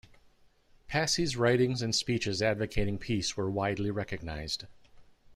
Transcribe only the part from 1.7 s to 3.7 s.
and speeches advocating peace were